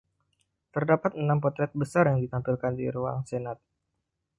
Terdapat 0.75 1.11
enam 1.21 1.37
potret 1.45 1.69
besar 1.81 2.03
yang 2.09 2.17
ditampilkan 2.25 2.73
di 2.79 2.85
Ruang 2.95 3.19
Senat. 3.29 3.57